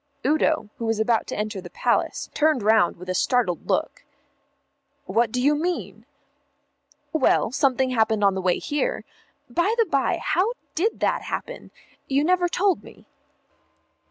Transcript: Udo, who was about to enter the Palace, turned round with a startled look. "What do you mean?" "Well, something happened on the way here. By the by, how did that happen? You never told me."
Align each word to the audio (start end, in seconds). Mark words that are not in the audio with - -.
Udo, 0.25 0.71
who 0.79 0.85
was 0.85 0.99
about 0.99 1.27
to 1.27 1.37
enter 1.37 1.61
the 1.61 1.69
Palace, 1.69 2.31
turned 2.33 2.63
round 2.63 2.97
with 2.97 3.07
a 3.07 3.13
startled 3.13 3.67
look. 3.69 4.03
"What 5.05 5.31
do 5.31 5.39
you 5.39 5.53
mean?" 5.53 6.07
"Well, 7.13 7.51
something 7.51 7.91
happened 7.91 8.23
on 8.23 8.33
the 8.33 8.41
way 8.41 8.57
here. 8.57 9.05
By 9.47 9.75
the 9.77 9.85
by, 9.85 10.17
how 10.17 10.53
did 10.73 11.01
that 11.01 11.21
happen? 11.21 11.69
You 12.07 12.23
never 12.23 12.49
told 12.49 12.83
me." 12.83 13.05